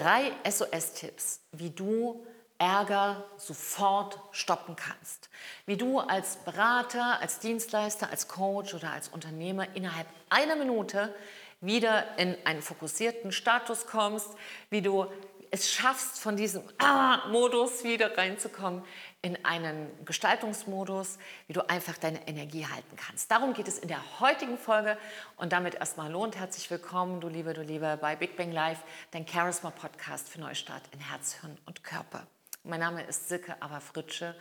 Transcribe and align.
drei 0.00 0.32
SOS-Tipps, 0.48 1.40
wie 1.52 1.70
du 1.70 2.26
Ärger 2.58 3.24
sofort 3.36 4.18
stoppen 4.30 4.76
kannst. 4.76 5.28
Wie 5.66 5.76
du 5.76 5.98
als 6.00 6.36
Berater, 6.36 7.20
als 7.20 7.38
Dienstleister, 7.38 8.10
als 8.10 8.28
Coach 8.28 8.74
oder 8.74 8.92
als 8.92 9.08
Unternehmer 9.08 9.66
innerhalb 9.74 10.06
einer 10.30 10.56
Minute 10.56 11.14
wieder 11.60 12.18
in 12.18 12.36
einen 12.44 12.62
fokussierten 12.62 13.32
Status 13.32 13.86
kommst, 13.86 14.28
wie 14.70 14.82
du 14.82 15.06
es 15.50 15.70
schaffst, 15.70 16.20
von 16.20 16.36
diesem 16.36 16.62
ah, 16.78 17.28
Modus 17.28 17.84
wieder 17.84 18.16
reinzukommen 18.16 18.82
in 19.22 19.44
einen 19.44 19.90
Gestaltungsmodus, 20.04 21.18
wie 21.46 21.52
du 21.52 21.68
einfach 21.68 21.98
deine 21.98 22.26
Energie 22.28 22.66
halten 22.66 22.96
kannst. 22.96 23.30
Darum 23.30 23.54
geht 23.54 23.68
es 23.68 23.78
in 23.78 23.88
der 23.88 24.20
heutigen 24.20 24.58
Folge 24.58 24.96
und 25.36 25.52
damit 25.52 25.74
erstmal 25.76 26.10
lohnt. 26.10 26.36
Herzlich 26.36 26.70
willkommen, 26.70 27.20
du 27.20 27.28
Liebe, 27.28 27.52
du 27.54 27.62
Liebe, 27.62 27.98
bei 28.00 28.14
Big 28.16 28.36
Bang 28.36 28.52
Live, 28.52 28.78
dein 29.10 29.26
Charisma-Podcast 29.26 30.28
für 30.28 30.40
Neustart 30.40 30.82
in 30.92 31.00
Herz, 31.00 31.36
Hirn 31.40 31.58
und 31.66 31.82
Körper. 31.82 32.26
Mein 32.62 32.80
Name 32.80 33.02
ist 33.04 33.28
Silke 33.28 33.56
Fritsche 33.80 34.34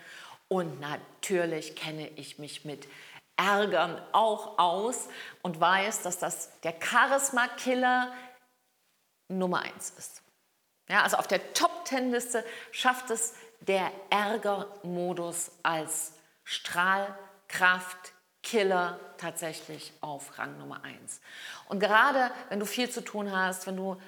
und 0.47 0.79
natürlich 0.79 1.75
kenne 1.75 2.07
ich 2.15 2.37
mich 2.39 2.65
mit 2.65 2.87
Ärgern 3.37 4.01
auch 4.11 4.57
aus 4.57 5.07
und 5.41 5.59
weiß, 5.59 6.03
dass 6.03 6.19
das 6.19 6.59
der 6.61 6.75
Charisma-Killer 6.79 8.13
Nummer 9.27 9.61
eins 9.61 9.91
ist. 9.97 10.24
Ja, 10.87 11.03
also 11.03 11.17
auf 11.17 11.27
der 11.27 11.53
Top-10-Liste 11.53 12.43
schafft 12.71 13.09
es 13.09 13.33
der 13.61 13.91
Ärgermodus 14.09 15.51
als 15.63 16.13
Strahlkraft, 16.43 18.13
Killer 18.43 18.99
tatsächlich 19.17 19.91
auf 20.01 20.37
Rang 20.37 20.59
Nummer 20.59 20.83
eins. 20.83 21.19
Und 21.67 21.79
gerade 21.79 22.29
wenn 22.49 22.59
du 22.59 22.67
viel 22.67 22.89
zu 22.91 23.01
tun 23.01 23.35
hast, 23.35 23.65
wenn 23.65 23.75
du 23.75 23.99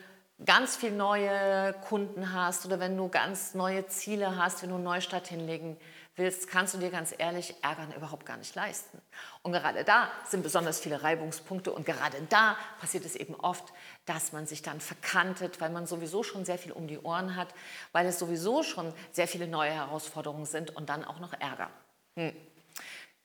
ganz 0.46 0.76
viel 0.76 0.92
neue 0.92 1.74
Kunden 1.90 2.32
hast 2.34 2.66
oder 2.68 2.80
wenn 2.80 2.96
du 2.96 3.10
ganz 3.10 3.56
neue 3.56 3.88
Ziele 3.88 4.38
hast, 4.38 4.62
wenn 4.62 4.70
du 4.70 4.76
einen 4.76 4.84
Neustart 4.84 5.28
hinlegen 5.28 5.76
willst, 6.18 6.50
kannst 6.50 6.74
du 6.74 6.78
dir 6.80 6.90
ganz 6.90 7.14
ehrlich 7.18 7.56
Ärgern 7.62 7.94
überhaupt 7.94 8.26
gar 8.26 8.38
nicht 8.38 8.54
leisten. 8.56 9.02
Und 9.44 9.54
gerade 9.54 9.84
da 9.84 10.12
sind 10.26 10.44
besonders 10.44 10.80
viele 10.80 11.04
Reibungspunkte 11.04 11.72
und 11.72 11.86
gerade 11.86 12.18
da 12.30 12.58
passiert 12.80 13.06
es 13.06 13.16
eben 13.16 13.36
oft, 13.36 13.72
dass 14.06 14.32
man 14.32 14.48
sich 14.48 14.62
dann 14.62 14.82
verkantet, 14.82 15.62
weil 15.62 15.70
man 15.70 15.88
sowieso 15.88 16.24
schon 16.24 16.46
sehr 16.46 16.58
viel 16.58 16.72
um 16.72 16.88
die 16.88 17.00
Ohren 17.00 17.36
hat, 17.36 17.50
weil 17.92 18.06
es 18.08 18.20
sowieso 18.20 18.64
schon 18.64 18.94
sehr 19.12 19.28
viele 19.28 19.48
neue 19.48 19.72
Herausforderungen 19.72 20.46
sind 20.46 20.76
und 20.76 20.90
dann 20.90 21.06
auch 21.06 21.20
noch 21.20 21.34
Ärger. 21.34 21.70
Hm. 22.16 22.36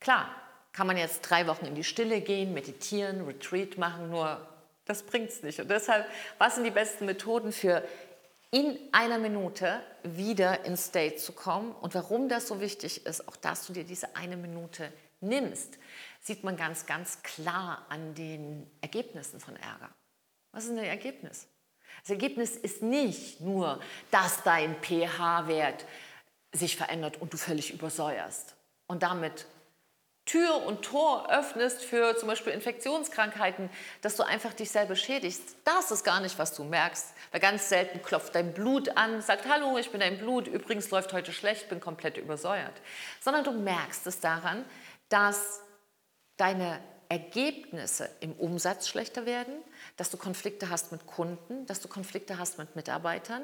Klar, 0.01 0.29
kann 0.73 0.87
man 0.87 0.97
jetzt 0.97 1.23
drei 1.23 1.47
Wochen 1.47 1.67
in 1.67 1.75
die 1.75 1.85
Stille 1.85 2.21
gehen, 2.21 2.55
meditieren, 2.55 3.25
Retreat 3.27 3.79
machen, 3.79 4.11
nur 4.11 4.47
das 4.85 5.05
bringt 5.05 5.29
es 5.31 5.43
nicht. 5.43 5.61
Und 5.61 5.71
deshalb, 5.71 6.07
was 6.39 6.57
sind 6.57 6.65
die 6.65 6.71
besten 6.71 7.07
Methoden 7.07 7.53
für 7.53 7.85
in 8.53 8.79
einer 8.93 9.19
Minute 9.19 9.83
wieder 10.03 10.67
in 10.67 10.77
State 10.77 11.17
zu 11.17 11.33
kommen 11.33 11.73
und 11.73 11.95
warum 11.95 12.29
das 12.29 12.49
so 12.49 12.61
wichtig 12.61 13.07
ist, 13.07 13.27
auch 13.27 13.37
dass 13.37 13.67
du 13.67 13.73
dir 13.73 13.85
diese 13.85 14.15
eine 14.15 14.37
Minute 14.37 14.93
nimmst, 15.21 15.79
sieht 16.21 16.45
man 16.45 16.57
ganz, 16.57 16.85
ganz 16.85 17.23
klar 17.23 17.87
an 17.89 18.15
den 18.15 18.71
Ergebnissen 18.83 19.41
von 19.41 19.57
Ärger. 19.57 19.89
Was 20.53 20.65
ist 20.65 20.71
denn 20.71 20.77
das 20.77 20.87
Ergebnis? 20.87 21.49
Das 22.03 22.11
Ergebnis 22.11 22.57
ist 22.57 22.83
nicht 22.83 23.41
nur, 23.41 23.81
dass 24.11 24.43
dein 24.43 24.77
pH-Wert 24.83 25.87
sich 26.53 26.77
verändert 26.77 27.23
und 27.23 27.33
du 27.33 27.39
völlig 27.39 27.73
übersäuerst 27.73 28.55
und 28.87 29.03
damit 29.03 29.47
Tür 30.25 30.65
und 30.65 30.83
Tor 30.83 31.31
öffnest 31.31 31.83
für 31.83 32.17
zum 32.17 32.29
Beispiel 32.29 32.53
Infektionskrankheiten, 32.53 33.69
dass 34.03 34.17
du 34.17 34.23
einfach 34.23 34.55
dich 34.55 34.71
selber 34.71 34.95
schädigst. 34.95 35.57
Das 35.65 35.91
ist 35.91 36.05
gar 36.05 36.21
nicht, 36.21 36.39
was 36.39 36.55
du 36.55 36.63
merkst. 36.63 37.13
Weil 37.33 37.41
ganz 37.41 37.69
selten 37.69 38.03
klopft 38.03 38.35
dein 38.35 38.55
Blut 38.55 38.97
an, 38.97 39.21
sagt, 39.21 39.49
hallo, 39.49 39.79
ich 39.79 39.91
bin 39.91 40.01
dein 40.01 40.19
Blut, 40.19 40.47
übrigens 40.47 40.91
läuft 40.91 41.13
heute 41.13 41.33
schlecht, 41.33 41.69
bin 41.69 41.81
komplett 41.81 42.19
übersäuert. 42.19 42.75
Sondern 43.21 43.43
du 43.43 43.53
merkst 43.53 44.07
es 44.07 44.21
daran, 44.21 44.65
dass 45.09 45.61
deine 46.37 46.81
Ergebnisse 47.09 48.09
im 48.21 48.33
Umsatz 48.33 48.89
schlechter 48.89 49.27
werden, 49.27 49.55
dass 49.99 50.11
du 50.11 50.17
Konflikte 50.17 50.71
hast 50.71 50.93
mit 50.93 51.07
Kunden, 51.07 51.67
dass 51.67 51.81
du 51.81 51.89
Konflikte 51.89 52.39
hast 52.39 52.57
mit 52.57 52.75
Mitarbeitern, 52.75 53.43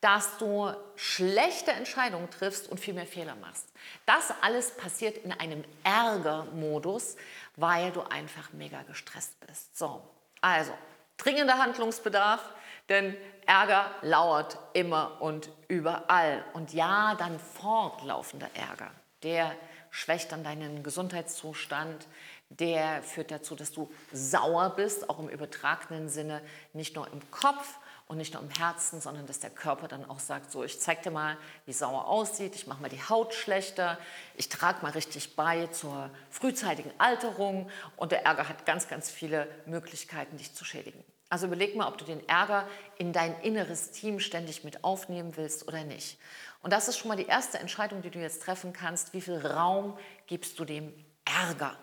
dass 0.00 0.38
du 0.38 0.72
schlechte 0.94 1.72
Entscheidungen 1.72 2.30
triffst 2.30 2.70
und 2.70 2.78
viel 2.78 2.94
mehr 2.94 3.06
Fehler 3.06 3.34
machst. 3.36 3.66
Das 4.06 4.32
alles 4.42 4.70
passiert 4.76 5.18
in 5.18 5.32
einem 5.32 5.64
Ärgermodus, 5.82 7.16
weil 7.56 7.90
du 7.90 8.02
einfach 8.02 8.52
mega 8.52 8.82
gestresst 8.82 9.38
bist. 9.46 9.76
So, 9.76 10.02
also 10.40 10.72
dringender 11.16 11.58
Handlungsbedarf, 11.58 12.40
denn 12.88 13.16
Ärger 13.46 13.90
lauert 14.02 14.58
immer 14.72 15.20
und 15.20 15.50
überall. 15.66 16.44
Und 16.52 16.72
ja, 16.72 17.16
dann 17.16 17.38
fortlaufender 17.40 18.48
Ärger, 18.54 18.90
der 19.22 19.54
schwächt 19.90 20.30
dann 20.32 20.44
deinen 20.44 20.82
Gesundheitszustand, 20.82 22.06
der 22.50 23.02
führt 23.02 23.30
dazu, 23.30 23.54
dass 23.54 23.72
du 23.72 23.90
sauer 24.12 24.70
bist, 24.70 25.10
auch 25.10 25.18
im 25.18 25.28
übertragenen 25.28 26.08
Sinne, 26.08 26.40
nicht 26.72 26.94
nur 26.94 27.06
im 27.12 27.30
Kopf, 27.30 27.78
und 28.08 28.16
nicht 28.16 28.32
nur 28.32 28.42
im 28.42 28.50
Herzen, 28.50 29.00
sondern 29.00 29.26
dass 29.26 29.38
der 29.38 29.50
Körper 29.50 29.86
dann 29.86 30.08
auch 30.08 30.18
sagt, 30.18 30.50
so 30.50 30.64
ich 30.64 30.80
zeig 30.80 31.02
dir 31.02 31.10
mal, 31.10 31.36
wie 31.66 31.72
sauer 31.72 32.08
aussieht, 32.08 32.54
ich 32.54 32.66
mache 32.66 32.80
mal 32.80 32.88
die 32.88 33.02
Haut 33.02 33.34
schlechter, 33.34 33.98
ich 34.34 34.48
trage 34.48 34.82
mal 34.82 34.92
richtig 34.92 35.36
bei 35.36 35.66
zur 35.68 36.10
frühzeitigen 36.30 36.90
Alterung 36.98 37.70
und 37.96 38.10
der 38.10 38.24
Ärger 38.24 38.48
hat 38.48 38.64
ganz, 38.66 38.88
ganz 38.88 39.10
viele 39.10 39.46
Möglichkeiten, 39.66 40.38
dich 40.38 40.54
zu 40.54 40.64
schädigen. 40.64 41.04
Also 41.30 41.46
überleg 41.46 41.76
mal, 41.76 41.86
ob 41.86 41.98
du 41.98 42.06
den 42.06 42.26
Ärger 42.26 42.66
in 42.96 43.12
dein 43.12 43.38
inneres 43.42 43.90
Team 43.90 44.18
ständig 44.18 44.64
mit 44.64 44.82
aufnehmen 44.82 45.36
willst 45.36 45.68
oder 45.68 45.84
nicht. 45.84 46.18
Und 46.62 46.72
das 46.72 46.88
ist 46.88 46.96
schon 46.96 47.08
mal 47.08 47.16
die 47.16 47.26
erste 47.26 47.58
Entscheidung, 47.58 48.00
die 48.00 48.10
du 48.10 48.18
jetzt 48.18 48.42
treffen 48.42 48.72
kannst. 48.72 49.12
Wie 49.12 49.20
viel 49.20 49.46
Raum 49.46 49.98
gibst 50.26 50.58
du 50.58 50.64
dem 50.64 50.94
Ärger? 51.26 51.76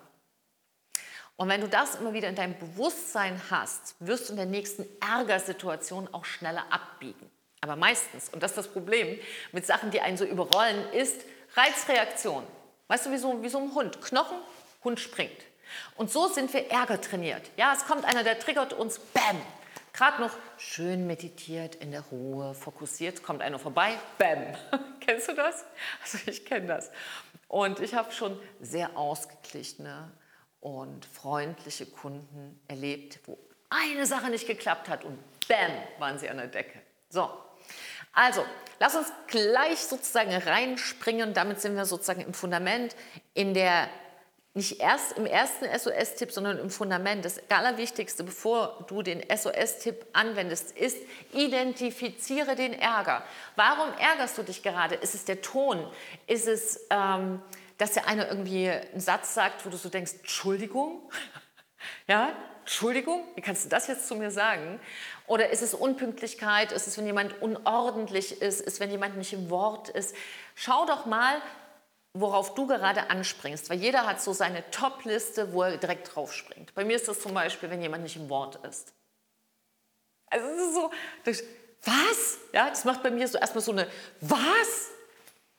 Und 1.37 1.49
wenn 1.49 1.61
du 1.61 1.67
das 1.67 1.95
immer 1.95 2.13
wieder 2.13 2.29
in 2.29 2.35
deinem 2.35 2.57
Bewusstsein 2.57 3.39
hast, 3.49 3.95
wirst 3.99 4.29
du 4.29 4.33
in 4.33 4.37
der 4.37 4.45
nächsten 4.45 4.85
Ärgersituation 5.01 6.07
auch 6.13 6.25
schneller 6.25 6.63
abbiegen. 6.69 7.29
Aber 7.61 7.75
meistens, 7.75 8.29
und 8.29 8.41
das 8.41 8.51
ist 8.51 8.57
das 8.57 8.67
Problem 8.67 9.19
mit 9.51 9.65
Sachen, 9.65 9.91
die 9.91 9.99
einen 9.99 10.17
so 10.17 10.25
überrollen, 10.25 10.91
ist 10.91 11.21
Reizreaktion. 11.55 12.43
Weißt 12.87 13.07
du, 13.07 13.11
wie 13.11 13.17
so, 13.17 13.41
wie 13.41 13.49
so 13.49 13.57
ein 13.57 13.73
Hund. 13.73 14.01
Knochen, 14.01 14.37
Hund 14.83 14.99
springt. 14.99 15.41
Und 15.95 16.11
so 16.11 16.27
sind 16.27 16.53
wir 16.53 16.69
Ärger 16.69 17.01
trainiert. 17.01 17.41
Ja, 17.57 17.73
es 17.73 17.85
kommt 17.85 18.05
einer, 18.05 18.23
der 18.23 18.39
triggert 18.39 18.73
uns, 18.73 18.99
bam. 18.99 19.41
Gerade 19.93 20.21
noch 20.21 20.35
schön 20.57 21.07
meditiert, 21.07 21.75
in 21.75 21.91
der 21.91 22.01
Ruhe, 22.01 22.53
fokussiert, 22.53 23.23
kommt 23.23 23.41
einer 23.41 23.59
vorbei, 23.59 23.97
bam. 24.17 24.55
Kennst 24.99 25.29
du 25.29 25.33
das? 25.33 25.65
Also 26.01 26.19
ich 26.27 26.45
kenne 26.45 26.67
das. 26.67 26.91
Und 27.47 27.79
ich 27.79 27.93
habe 27.93 28.11
schon 28.11 28.37
sehr 28.59 28.97
ausgeglichene, 28.97 30.11
und 30.65 31.05
freundliche 31.05 31.85
Kunden 31.85 32.59
erlebt, 32.67 33.19
wo 33.27 33.37
eine 33.69 34.07
Sache 34.07 34.31
nicht 34.31 34.47
geklappt 34.47 34.89
hat 34.89 35.03
und 35.05 35.19
bam, 35.47 35.71
waren 35.99 36.17
sie 36.17 36.27
an 36.27 36.37
der 36.37 36.47
Decke. 36.47 36.79
So, 37.07 37.29
also, 38.11 38.43
lass 38.79 38.95
uns 38.95 39.13
gleich 39.27 39.77
sozusagen 39.77 40.33
reinspringen. 40.33 41.35
Damit 41.35 41.61
sind 41.61 41.75
wir 41.75 41.85
sozusagen 41.85 42.21
im 42.21 42.33
Fundament, 42.33 42.95
in 43.35 43.53
der, 43.53 43.89
nicht 44.55 44.79
erst 44.79 45.15
im 45.19 45.27
ersten 45.27 45.65
SOS-Tipp, 45.65 46.31
sondern 46.31 46.57
im 46.57 46.71
Fundament. 46.71 47.25
Das 47.25 47.39
Allerwichtigste, 47.51 48.23
bevor 48.23 48.85
du 48.87 49.03
den 49.03 49.21
SOS-Tipp 49.21 50.03
anwendest, 50.13 50.75
ist, 50.75 50.97
identifiziere 51.31 52.55
den 52.55 52.73
Ärger. 52.73 53.23
Warum 53.55 53.93
ärgerst 53.99 54.35
du 54.39 54.41
dich 54.41 54.63
gerade? 54.63 54.95
Ist 54.95 55.13
es 55.13 55.25
der 55.25 55.43
Ton? 55.43 55.85
Ist 56.25 56.47
es... 56.47 56.87
Ähm, 56.89 57.39
dass 57.77 57.93
der 57.93 58.07
eine 58.07 58.27
irgendwie 58.27 58.69
einen 58.69 58.99
Satz 58.99 59.33
sagt, 59.33 59.65
wo 59.65 59.69
du 59.69 59.77
so 59.77 59.89
denkst, 59.89 60.13
Entschuldigung, 60.19 61.09
ja, 62.07 62.35
Entschuldigung, 62.61 63.23
wie 63.35 63.41
kannst 63.41 63.65
du 63.65 63.69
das 63.69 63.87
jetzt 63.87 64.07
zu 64.07 64.15
mir 64.15 64.31
sagen? 64.31 64.79
Oder 65.27 65.51
ist 65.51 65.61
es 65.61 65.75
Unpünktlichkeit? 65.75 66.71
Ist 66.71 66.87
es, 66.87 66.97
wenn 66.97 67.05
jemand 67.05 67.39
unordentlich 67.41 68.41
ist? 68.41 68.59
Ist, 68.59 68.79
wenn 68.79 68.89
jemand 68.89 69.17
nicht 69.17 69.33
im 69.33 69.51
Wort 69.51 69.89
ist? 69.89 70.15
Schau 70.55 70.85
doch 70.87 71.05
mal, 71.05 71.41
worauf 72.13 72.55
du 72.55 72.65
gerade 72.65 73.09
anspringst, 73.09 73.69
weil 73.69 73.77
jeder 73.77 74.07
hat 74.07 74.21
so 74.21 74.33
seine 74.33 74.69
Top-Liste, 74.71 75.53
wo 75.53 75.63
er 75.63 75.77
direkt 75.77 76.15
drauf 76.15 76.33
springt. 76.33 76.73
Bei 76.73 76.85
mir 76.85 76.95
ist 76.95 77.07
das 77.07 77.19
zum 77.19 77.33
Beispiel, 77.33 77.69
wenn 77.69 77.81
jemand 77.81 78.03
nicht 78.03 78.15
im 78.15 78.29
Wort 78.29 78.55
ist. 78.65 78.93
Also 80.27 80.47
es 80.47 80.61
ist 80.61 80.73
so, 80.73 80.91
was? 81.83 82.37
Ja, 82.51 82.69
das 82.69 82.83
macht 82.85 83.03
bei 83.03 83.11
mir 83.11 83.27
so 83.27 83.37
erstmal 83.37 83.63
so 83.63 83.73
eine, 83.73 83.87
was? 84.21 84.89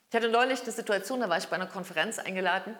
Ich 0.09 0.15
hatte 0.15 0.29
neulich 0.29 0.61
eine 0.61 0.71
Situation, 0.71 1.19
da 1.19 1.29
war 1.29 1.37
ich 1.37 1.47
bei 1.47 1.55
einer 1.55 1.67
Konferenz 1.67 2.19
eingeladen 2.19 2.77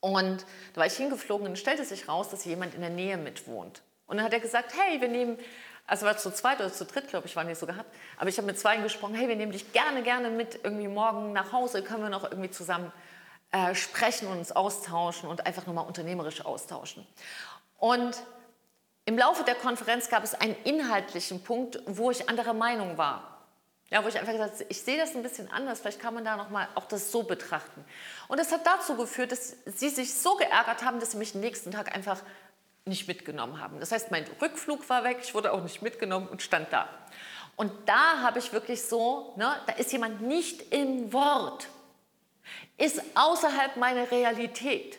und 0.00 0.44
da 0.74 0.80
war 0.80 0.86
ich 0.86 0.96
hingeflogen 0.96 1.46
und 1.46 1.58
stellte 1.58 1.84
sich 1.84 2.08
raus, 2.08 2.28
dass 2.28 2.44
jemand 2.44 2.74
in 2.74 2.80
der 2.80 2.90
Nähe 2.90 3.16
mitwohnt. 3.16 3.82
Und 4.06 4.18
dann 4.18 4.26
hat 4.26 4.32
er 4.32 4.40
gesagt, 4.40 4.74
hey, 4.76 5.00
wir 5.00 5.08
nehmen, 5.08 5.38
also 5.86 6.04
war 6.04 6.16
zu 6.18 6.30
zweit 6.30 6.60
oder 6.60 6.72
zu 6.72 6.84
dritt, 6.84 7.08
glaube 7.08 7.26
ich, 7.26 7.36
waren 7.36 7.48
die 7.48 7.54
so 7.54 7.66
gehabt, 7.66 7.90
aber 8.18 8.28
ich 8.28 8.36
habe 8.36 8.46
mit 8.46 8.58
zwei 8.58 8.76
gesprochen, 8.76 9.14
hey, 9.14 9.28
wir 9.28 9.36
nehmen 9.36 9.52
dich 9.52 9.72
gerne, 9.72 10.02
gerne 10.02 10.30
mit 10.30 10.60
irgendwie 10.62 10.88
morgen 10.88 11.32
nach 11.32 11.52
Hause, 11.52 11.82
können 11.82 12.02
wir 12.02 12.10
noch 12.10 12.24
irgendwie 12.24 12.50
zusammen 12.50 12.92
äh, 13.50 13.74
sprechen 13.74 14.28
und 14.28 14.38
uns 14.38 14.52
austauschen 14.52 15.28
und 15.28 15.46
einfach 15.46 15.66
nochmal 15.66 15.86
unternehmerisch 15.86 16.44
austauschen. 16.44 17.06
Und 17.78 18.22
Im 19.06 19.18
Laufe 19.18 19.44
der 19.44 19.54
Konferenz 19.54 20.08
gab 20.08 20.24
es 20.24 20.34
einen 20.34 20.56
inhaltlichen 20.64 21.42
Punkt, 21.42 21.78
wo 21.86 22.10
ich 22.10 22.28
anderer 22.30 22.54
Meinung 22.54 22.96
war. 22.96 23.33
Ja, 23.90 24.02
wo 24.02 24.08
ich 24.08 24.18
einfach 24.18 24.32
gesagt 24.32 24.54
habe, 24.54 24.66
ich 24.68 24.80
sehe 24.80 24.98
das 24.98 25.14
ein 25.14 25.22
bisschen 25.22 25.50
anders, 25.52 25.80
vielleicht 25.80 26.00
kann 26.00 26.14
man 26.14 26.24
da 26.24 26.36
nochmal 26.36 26.68
auch 26.74 26.86
das 26.86 27.12
so 27.12 27.22
betrachten. 27.22 27.84
Und 28.28 28.40
das 28.40 28.50
hat 28.50 28.66
dazu 28.66 28.96
geführt, 28.96 29.30
dass 29.30 29.56
sie 29.66 29.88
sich 29.90 30.14
so 30.14 30.36
geärgert 30.36 30.82
haben, 30.84 31.00
dass 31.00 31.12
sie 31.12 31.18
mich 31.18 31.32
den 31.32 31.42
nächsten 31.42 31.70
Tag 31.70 31.94
einfach 31.94 32.20
nicht 32.86 33.08
mitgenommen 33.08 33.60
haben. 33.60 33.80
Das 33.80 33.92
heißt, 33.92 34.10
mein 34.10 34.26
Rückflug 34.40 34.88
war 34.88 35.04
weg, 35.04 35.18
ich 35.22 35.34
wurde 35.34 35.52
auch 35.52 35.62
nicht 35.62 35.82
mitgenommen 35.82 36.28
und 36.28 36.42
stand 36.42 36.72
da. 36.72 36.88
Und 37.56 37.72
da 37.86 38.20
habe 38.20 38.38
ich 38.38 38.52
wirklich 38.52 38.82
so, 38.82 39.34
ne, 39.36 39.54
da 39.66 39.74
ist 39.74 39.92
jemand 39.92 40.22
nicht 40.22 40.72
im 40.72 41.12
Wort, 41.12 41.68
ist 42.76 43.00
außerhalb 43.14 43.76
meiner 43.76 44.10
Realität. 44.10 44.98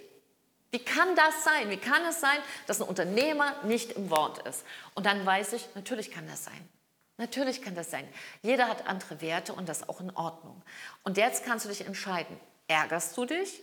Wie 0.71 0.79
kann 0.79 1.15
das 1.15 1.43
sein? 1.43 1.69
Wie 1.69 1.77
kann 1.77 2.03
es 2.05 2.19
sein, 2.19 2.37
dass 2.67 2.81
ein 2.81 2.87
Unternehmer 2.87 3.63
nicht 3.63 3.93
im 3.93 4.09
Wort 4.09 4.45
ist? 4.47 4.65
Und 4.93 5.05
dann 5.05 5.25
weiß 5.25 5.53
ich, 5.53 5.67
natürlich 5.75 6.11
kann 6.11 6.27
das 6.27 6.45
sein. 6.45 6.69
Natürlich 7.17 7.61
kann 7.61 7.75
das 7.75 7.91
sein. 7.91 8.07
Jeder 8.41 8.67
hat 8.67 8.87
andere 8.87 9.21
Werte 9.21 9.53
und 9.53 9.69
das 9.69 9.87
auch 9.87 10.01
in 10.01 10.11
Ordnung. 10.11 10.61
Und 11.03 11.17
jetzt 11.17 11.45
kannst 11.45 11.65
du 11.65 11.69
dich 11.69 11.85
entscheiden, 11.85 12.37
ärgerst 12.67 13.15
du 13.15 13.25
dich 13.25 13.61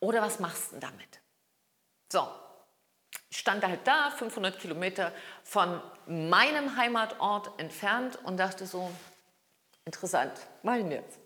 oder 0.00 0.22
was 0.22 0.40
machst 0.40 0.72
du 0.72 0.78
damit? 0.78 1.20
So, 2.10 2.26
ich 3.28 3.38
stand 3.38 3.64
halt 3.64 3.80
da, 3.84 4.10
500 4.10 4.58
Kilometer 4.58 5.12
von 5.42 5.80
meinem 6.06 6.76
Heimatort 6.76 7.58
entfernt 7.58 8.18
und 8.24 8.38
dachte 8.38 8.66
so, 8.66 8.90
interessant, 9.84 10.32
mach 10.62 10.76
ich 10.76 10.86
jetzt. 10.86 11.18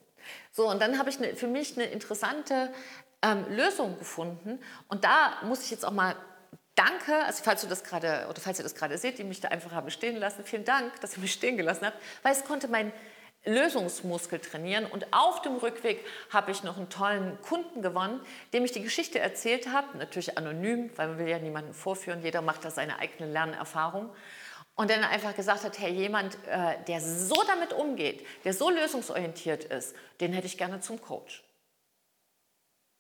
So, 0.50 0.68
und 0.68 0.80
dann 0.80 0.98
habe 0.98 1.10
ich 1.10 1.18
eine, 1.18 1.36
für 1.36 1.46
mich 1.46 1.76
eine 1.76 1.86
interessante 1.86 2.72
ähm, 3.22 3.44
Lösung 3.50 3.98
gefunden. 3.98 4.58
Und 4.88 5.04
da 5.04 5.38
muss 5.42 5.62
ich 5.62 5.70
jetzt 5.70 5.84
auch 5.84 5.92
mal 5.92 6.16
Danke, 6.78 7.24
also 7.24 7.42
falls 7.42 7.62
du 7.62 7.66
das 7.66 7.82
gerade 7.82 8.26
oder 8.30 8.40
falls 8.40 8.60
ihr 8.60 8.62
das 8.62 8.76
gerade 8.76 8.96
seht, 8.98 9.18
die 9.18 9.24
mich 9.24 9.40
da 9.40 9.48
einfach 9.48 9.72
haben 9.72 9.90
stehen 9.90 10.14
lassen, 10.14 10.44
vielen 10.44 10.64
Dank, 10.64 11.00
dass 11.00 11.16
ihr 11.16 11.20
mich 11.20 11.32
stehen 11.32 11.56
gelassen 11.56 11.86
habt, 11.86 11.96
weil 12.22 12.30
es 12.30 12.44
konnte 12.44 12.68
mein 12.68 12.92
Lösungsmuskel 13.44 14.38
trainieren 14.38 14.86
und 14.86 15.12
auf 15.12 15.42
dem 15.42 15.56
Rückweg 15.56 16.06
habe 16.30 16.52
ich 16.52 16.62
noch 16.62 16.76
einen 16.76 16.88
tollen 16.88 17.36
Kunden 17.42 17.82
gewonnen, 17.82 18.20
dem 18.52 18.64
ich 18.64 18.70
die 18.70 18.82
Geschichte 18.82 19.18
erzählt 19.18 19.72
habe, 19.72 19.98
natürlich 19.98 20.38
anonym, 20.38 20.92
weil 20.94 21.08
man 21.08 21.18
will 21.18 21.26
ja 21.26 21.40
niemanden 21.40 21.74
vorführen, 21.74 22.22
jeder 22.22 22.42
macht 22.42 22.64
da 22.64 22.70
seine 22.70 23.00
eigene 23.00 23.28
Lernerfahrung. 23.28 24.10
Und 24.76 24.88
dann 24.88 25.02
einfach 25.02 25.34
gesagt 25.34 25.64
hat, 25.64 25.80
hey, 25.80 25.90
jemand, 25.90 26.38
äh, 26.46 26.76
der 26.86 27.00
so 27.00 27.42
damit 27.48 27.72
umgeht, 27.72 28.24
der 28.44 28.52
so 28.52 28.70
lösungsorientiert 28.70 29.64
ist, 29.64 29.96
den 30.20 30.32
hätte 30.32 30.46
ich 30.46 30.56
gerne 30.56 30.78
zum 30.78 31.00
Coach 31.00 31.42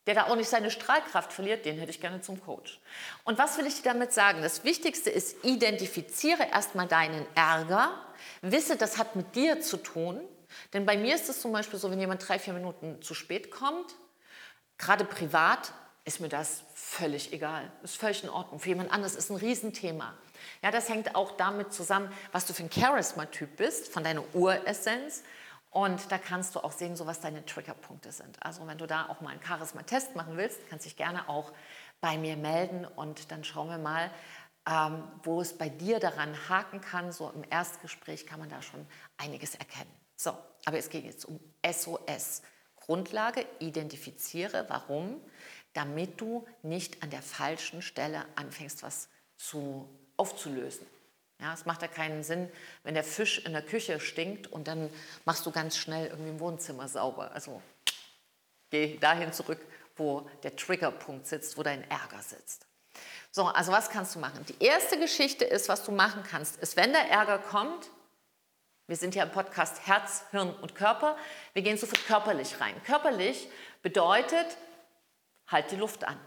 der 0.08 0.14
da 0.14 0.26
auch 0.28 0.36
nicht 0.36 0.48
seine 0.48 0.70
Strahlkraft 0.70 1.34
verliert, 1.34 1.66
den 1.66 1.78
hätte 1.78 1.90
ich 1.90 2.00
gerne 2.00 2.22
zum 2.22 2.42
Coach. 2.42 2.80
Und 3.24 3.36
was 3.36 3.58
will 3.58 3.66
ich 3.66 3.76
dir 3.76 3.90
damit 3.90 4.14
sagen? 4.14 4.40
Das 4.40 4.64
Wichtigste 4.64 5.10
ist, 5.10 5.44
identifiziere 5.44 6.44
erstmal 6.50 6.88
deinen 6.88 7.26
Ärger, 7.34 7.90
wisse, 8.40 8.76
das 8.76 8.96
hat 8.96 9.16
mit 9.16 9.36
dir 9.36 9.60
zu 9.60 9.76
tun. 9.76 10.22
Denn 10.72 10.86
bei 10.86 10.96
mir 10.96 11.14
ist 11.14 11.28
es 11.28 11.42
zum 11.42 11.52
Beispiel 11.52 11.78
so, 11.78 11.90
wenn 11.90 12.00
jemand 12.00 12.26
drei, 12.26 12.38
vier 12.38 12.54
Minuten 12.54 13.02
zu 13.02 13.12
spät 13.12 13.50
kommt, 13.50 13.96
gerade 14.78 15.04
privat, 15.04 15.74
ist 16.06 16.20
mir 16.20 16.30
das 16.30 16.62
völlig 16.72 17.34
egal. 17.34 17.70
Ist 17.82 17.98
völlig 17.98 18.24
in 18.24 18.30
Ordnung. 18.30 18.60
Für 18.60 18.70
jemand 18.70 18.90
anderes 18.90 19.14
ist 19.14 19.28
ein 19.28 19.36
Riesenthema. 19.36 20.14
Ja, 20.62 20.70
das 20.70 20.88
hängt 20.88 21.16
auch 21.16 21.32
damit 21.32 21.74
zusammen, 21.74 22.10
was 22.32 22.46
du 22.46 22.54
für 22.54 22.62
ein 22.62 22.72
Charisma-Typ 22.72 23.58
bist, 23.58 23.92
von 23.92 24.04
deiner 24.04 24.24
Uressenz. 24.34 25.22
Und 25.70 26.10
da 26.10 26.18
kannst 26.18 26.54
du 26.54 26.60
auch 26.60 26.72
sehen, 26.72 26.96
so 26.96 27.06
was 27.06 27.20
deine 27.20 27.44
Triggerpunkte 27.44 28.10
sind. 28.10 28.42
Also 28.42 28.66
wenn 28.66 28.78
du 28.78 28.86
da 28.86 29.08
auch 29.08 29.20
mal 29.20 29.30
einen 29.30 29.42
Charisma-Test 29.44 30.16
machen 30.16 30.36
willst, 30.36 30.66
kannst 30.68 30.86
dich 30.86 30.96
gerne 30.96 31.28
auch 31.28 31.52
bei 32.00 32.16
mir 32.16 32.36
melden 32.36 32.84
und 32.84 33.30
dann 33.30 33.44
schauen 33.44 33.68
wir 33.68 33.78
mal, 33.78 34.10
ähm, 34.68 35.04
wo 35.22 35.40
es 35.40 35.56
bei 35.56 35.68
dir 35.68 36.00
daran 36.00 36.34
haken 36.48 36.80
kann. 36.80 37.12
So 37.12 37.30
im 37.30 37.44
Erstgespräch 37.50 38.26
kann 38.26 38.40
man 38.40 38.48
da 38.48 38.62
schon 38.62 38.86
einiges 39.18 39.54
erkennen. 39.54 39.90
So, 40.16 40.32
aber 40.64 40.78
es 40.78 40.88
geht 40.88 41.04
jetzt 41.04 41.24
um 41.24 41.38
SOS. 41.64 42.42
Grundlage, 42.76 43.44
identifiziere, 43.58 44.64
warum, 44.68 45.20
damit 45.74 46.20
du 46.20 46.46
nicht 46.62 47.02
an 47.02 47.10
der 47.10 47.22
falschen 47.22 47.82
Stelle 47.82 48.24
anfängst, 48.36 48.82
was 48.82 49.08
zu, 49.36 49.88
aufzulösen. 50.16 50.86
Ja, 51.40 51.54
es 51.54 51.66
macht 51.66 51.82
ja 51.82 51.88
keinen 51.88 52.24
Sinn, 52.24 52.50
wenn 52.82 52.94
der 52.94 53.04
Fisch 53.04 53.38
in 53.44 53.52
der 53.52 53.62
Küche 53.62 54.00
stinkt 54.00 54.48
und 54.48 54.66
dann 54.66 54.90
machst 55.24 55.46
du 55.46 55.52
ganz 55.52 55.76
schnell 55.76 56.08
irgendwie 56.08 56.30
im 56.30 56.40
Wohnzimmer 56.40 56.88
sauber. 56.88 57.30
Also 57.32 57.62
geh 58.70 58.98
dahin 58.98 59.32
zurück, 59.32 59.60
wo 59.96 60.28
der 60.42 60.56
Triggerpunkt 60.56 61.26
sitzt, 61.26 61.56
wo 61.56 61.62
dein 61.62 61.88
Ärger 61.90 62.22
sitzt. 62.22 62.66
So, 63.30 63.44
also 63.44 63.70
was 63.70 63.90
kannst 63.90 64.16
du 64.16 64.18
machen? 64.18 64.44
Die 64.46 64.64
erste 64.64 64.98
Geschichte 64.98 65.44
ist, 65.44 65.68
was 65.68 65.84
du 65.84 65.92
machen 65.92 66.24
kannst, 66.28 66.56
ist, 66.56 66.76
wenn 66.76 66.92
der 66.92 67.08
Ärger 67.08 67.38
kommt, 67.38 67.90
wir 68.88 68.96
sind 68.96 69.14
ja 69.14 69.22
im 69.22 69.30
Podcast 69.30 69.86
Herz, 69.86 70.24
Hirn 70.30 70.52
und 70.54 70.74
Körper, 70.74 71.16
wir 71.52 71.62
gehen 71.62 71.76
sofort 71.76 72.04
körperlich 72.06 72.58
rein. 72.60 72.74
Körperlich 72.84 73.48
bedeutet, 73.82 74.56
halt 75.46 75.70
die 75.70 75.76
Luft 75.76 76.04
an. 76.04 76.18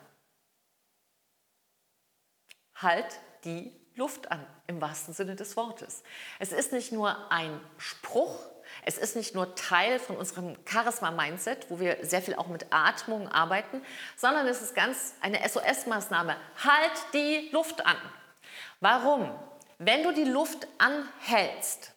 Halt 2.75 3.19
die 3.43 3.80
Luft 4.01 4.31
an, 4.31 4.43
im 4.65 4.81
wahrsten 4.81 5.13
Sinne 5.13 5.35
des 5.35 5.55
Wortes. 5.55 6.01
Es 6.39 6.51
ist 6.51 6.73
nicht 6.73 6.91
nur 6.91 7.31
ein 7.31 7.61
Spruch, 7.77 8.35
es 8.83 8.97
ist 8.97 9.15
nicht 9.15 9.35
nur 9.35 9.53
Teil 9.53 9.99
von 9.99 10.17
unserem 10.17 10.57
Charisma-Mindset, 10.65 11.69
wo 11.69 11.79
wir 11.79 12.03
sehr 12.03 12.23
viel 12.23 12.33
auch 12.33 12.47
mit 12.47 12.65
Atmung 12.71 13.27
arbeiten, 13.27 13.83
sondern 14.17 14.47
es 14.47 14.63
ist 14.63 14.73
ganz 14.73 15.13
eine 15.21 15.47
SOS-Maßnahme. 15.47 16.35
Halt 16.63 16.91
die 17.13 17.49
Luft 17.51 17.85
an. 17.85 17.97
Warum? 18.79 19.31
Wenn 19.77 20.01
du 20.01 20.11
die 20.13 20.29
Luft 20.29 20.67
anhältst, 20.79 21.93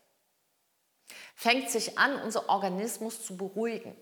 fängt 1.34 1.70
sich 1.70 1.98
an, 1.98 2.20
unser 2.20 2.50
Organismus 2.50 3.24
zu 3.24 3.38
beruhigen. 3.38 3.96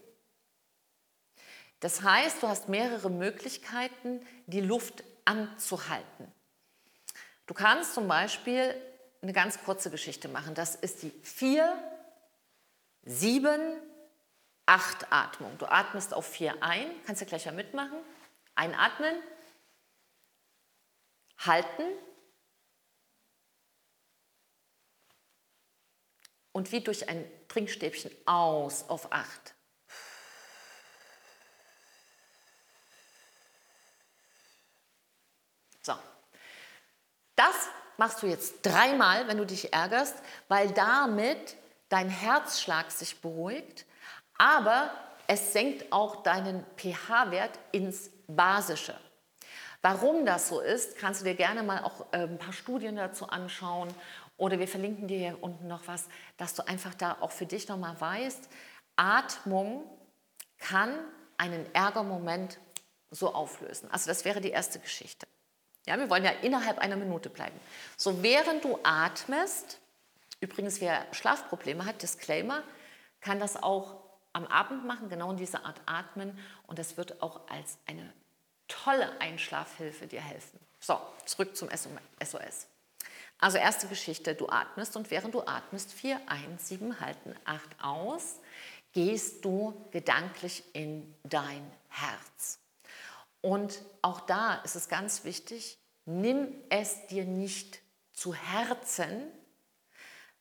Das 1.78 2.02
heißt, 2.02 2.42
du 2.42 2.48
hast 2.48 2.68
mehrere 2.68 3.10
Möglichkeiten, 3.10 4.26
die 4.46 4.60
Luft 4.60 5.04
anzuhalten. 5.24 6.32
Du 7.52 7.58
kannst 7.58 7.92
zum 7.92 8.08
Beispiel 8.08 8.74
eine 9.20 9.34
ganz 9.34 9.62
kurze 9.62 9.90
Geschichte 9.90 10.26
machen. 10.26 10.54
Das 10.54 10.74
ist 10.74 11.02
die 11.02 11.10
4, 11.10 11.70
7, 13.02 13.60
8 14.64 15.12
Atmung. 15.12 15.58
Du 15.58 15.66
atmest 15.66 16.14
auf 16.14 16.26
4 16.26 16.62
ein, 16.62 16.90
kannst 17.04 17.20
du 17.20 17.26
gleich 17.26 17.44
ja 17.44 17.52
mitmachen. 17.52 17.98
Einatmen, 18.54 19.14
halten 21.36 21.82
und 26.52 26.72
wie 26.72 26.80
durch 26.80 27.06
ein 27.06 27.30
Trinkstäbchen 27.48 28.12
aus 28.24 28.88
auf 28.88 29.12
8. 29.12 29.54
So, 35.82 35.92
das 37.36 37.68
machst 37.96 38.22
du 38.22 38.26
jetzt 38.26 38.62
dreimal, 38.62 39.28
wenn 39.28 39.38
du 39.38 39.46
dich 39.46 39.72
ärgerst, 39.72 40.16
weil 40.48 40.70
damit 40.72 41.56
dein 41.88 42.08
Herzschlag 42.08 42.90
sich 42.90 43.20
beruhigt, 43.20 43.84
aber 44.38 44.90
es 45.26 45.52
senkt 45.52 45.92
auch 45.92 46.22
deinen 46.22 46.64
pH-Wert 46.76 47.58
ins 47.70 48.10
Basische. 48.26 48.98
Warum 49.82 50.24
das 50.24 50.48
so 50.48 50.60
ist, 50.60 50.96
kannst 50.96 51.20
du 51.20 51.24
dir 51.24 51.34
gerne 51.34 51.62
mal 51.62 51.82
auch 51.82 52.06
äh, 52.12 52.22
ein 52.22 52.38
paar 52.38 52.52
Studien 52.52 52.96
dazu 52.96 53.28
anschauen 53.28 53.92
oder 54.36 54.58
wir 54.58 54.68
verlinken 54.68 55.08
dir 55.08 55.18
hier 55.18 55.38
unten 55.42 55.68
noch 55.68 55.86
was, 55.86 56.06
dass 56.36 56.54
du 56.54 56.66
einfach 56.66 56.94
da 56.94 57.16
auch 57.20 57.32
für 57.32 57.46
dich 57.46 57.68
nochmal 57.68 58.00
weißt, 58.00 58.48
Atmung 58.96 59.84
kann 60.58 60.92
einen 61.36 61.66
Ärgermoment 61.74 62.58
so 63.10 63.34
auflösen. 63.34 63.90
Also 63.90 64.08
das 64.08 64.24
wäre 64.24 64.40
die 64.40 64.50
erste 64.50 64.78
Geschichte. 64.78 65.26
Ja, 65.86 65.98
wir 65.98 66.08
wollen 66.08 66.24
ja 66.24 66.30
innerhalb 66.42 66.78
einer 66.78 66.96
Minute 66.96 67.28
bleiben. 67.28 67.58
So 67.96 68.22
während 68.22 68.64
du 68.64 68.78
atmest, 68.82 69.80
übrigens 70.40 70.80
wer 70.80 71.06
Schlafprobleme 71.12 71.84
hat, 71.84 72.02
Disclaimer, 72.02 72.62
kann 73.20 73.40
das 73.40 73.62
auch 73.62 74.00
am 74.32 74.46
Abend 74.46 74.84
machen, 74.86 75.08
genau 75.08 75.30
in 75.30 75.36
dieser 75.36 75.64
Art 75.64 75.80
atmen 75.86 76.38
und 76.66 76.78
das 76.78 76.96
wird 76.96 77.22
auch 77.22 77.48
als 77.48 77.78
eine 77.86 78.12
tolle 78.68 79.20
Einschlafhilfe 79.20 80.06
dir 80.06 80.20
helfen. 80.20 80.58
So, 80.80 80.98
zurück 81.26 81.56
zum 81.56 81.68
SOS. 81.68 82.66
Also 83.38 83.58
erste 83.58 83.88
Geschichte, 83.88 84.34
du 84.34 84.48
atmest 84.48 84.96
und 84.96 85.10
während 85.10 85.34
du 85.34 85.42
atmest, 85.42 85.92
4 85.92 86.20
ein, 86.26 86.58
7 86.58 87.00
halten, 87.00 87.34
8 87.44 87.62
aus, 87.82 88.40
gehst 88.92 89.44
du 89.44 89.88
gedanklich 89.90 90.62
in 90.74 91.14
dein 91.24 91.70
Herz. 91.88 92.61
Und 93.42 93.82
auch 94.00 94.20
da 94.20 94.54
ist 94.64 94.76
es 94.76 94.88
ganz 94.88 95.24
wichtig, 95.24 95.78
nimm 96.06 96.54
es 96.70 97.06
dir 97.08 97.24
nicht 97.24 97.80
zu 98.12 98.34
Herzen. 98.34 99.24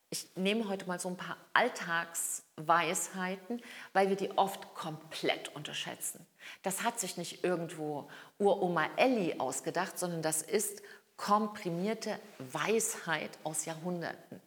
Ich 0.09 0.27
nehme 0.35 0.69
heute 0.69 0.85
mal 0.85 0.99
so 0.99 1.09
ein 1.09 1.17
paar 1.17 1.37
Alltagsweisheiten, 1.53 3.61
weil 3.93 4.09
wir 4.09 4.15
die 4.15 4.37
oft 4.37 4.73
komplett 4.75 5.55
unterschätzen. 5.55 6.25
Das 6.63 6.83
hat 6.83 6.99
sich 6.99 7.17
nicht 7.17 7.43
irgendwo 7.43 8.09
Uroma 8.37 8.87
Elli 8.97 9.39
ausgedacht, 9.39 9.97
sondern 9.97 10.21
das 10.21 10.41
ist 10.41 10.81
komprimierte 11.17 12.19
Weisheit 12.39 13.31
aus 13.43 13.65
Jahrhunderten. 13.65 14.41